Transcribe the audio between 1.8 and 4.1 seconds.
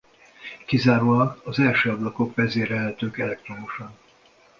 ablakok vezérelhetők elektromosan.